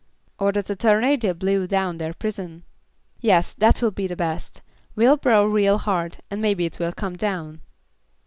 "Or 0.39 0.51
that 0.53 0.67
a 0.71 0.75
tornado 0.75 1.31
blew 1.35 1.67
down 1.67 1.99
their 1.99 2.13
prison." 2.15 2.63
"Yes, 3.19 3.53
that 3.53 3.83
will 3.83 3.91
be 3.91 4.07
the 4.07 4.15
best. 4.15 4.63
We'll 4.95 5.15
blow 5.17 5.45
real 5.45 5.77
hard, 5.77 6.17
and 6.31 6.41
maybe 6.41 6.65
it 6.65 6.79
will 6.79 6.91
come 6.91 7.15
down." 7.17 7.61